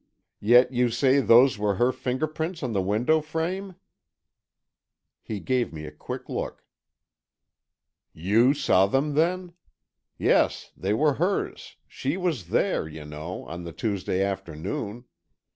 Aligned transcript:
"Yet 0.39 0.71
you 0.73 0.89
say 0.89 1.19
those 1.19 1.59
were 1.59 1.75
her 1.75 1.91
fingerprints 1.91 2.63
on 2.63 2.73
the 2.73 2.81
window 2.81 3.21
frame?" 3.21 3.75
He 5.21 5.39
gave 5.39 5.71
me 5.71 5.85
a 5.85 5.91
quick 5.91 6.27
look. 6.27 6.63
"You 8.11 8.55
saw 8.55 8.87
them, 8.87 9.13
then? 9.13 9.53
Yes, 10.17 10.71
they 10.75 10.95
were 10.95 11.13
hers, 11.21 11.75
she 11.87 12.17
was 12.17 12.47
there, 12.49 12.87
you 12.87 13.05
know, 13.05 13.43
on 13.45 13.63
the 13.63 13.71
Tuesday 13.71 14.23
afternoon. 14.23 15.05